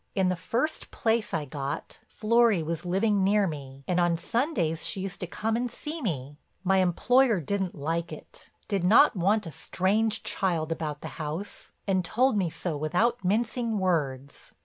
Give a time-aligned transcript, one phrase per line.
[0.15, 5.01] In the first place I got, Florry was living near me and on Sundays she
[5.01, 6.39] used to come and see me.
[6.63, 12.35] My employer didn't like it—did not want a strange child about the house and told
[12.35, 14.53] me so without mincing words.